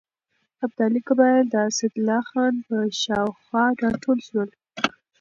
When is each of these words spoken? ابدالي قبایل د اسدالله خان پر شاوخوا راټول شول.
ابدالي 0.65 0.99
قبایل 1.07 1.45
د 1.49 1.55
اسدالله 1.69 2.21
خان 2.29 2.53
پر 2.65 2.83
شاوخوا 3.03 3.65
راټول 3.83 4.19
شول. 4.27 4.49